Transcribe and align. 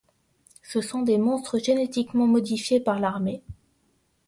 Ce 0.63 0.81
sont 0.81 1.03
des 1.03 1.19
monstres 1.19 1.59
génétiquement 1.59 2.25
modifiés 2.25 2.79
par 2.79 2.99
l'armée. 2.99 3.43